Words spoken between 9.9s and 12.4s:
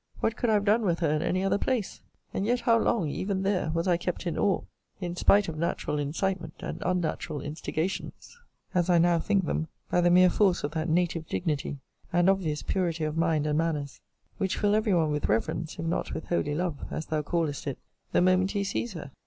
by the mere force of that native dignity, and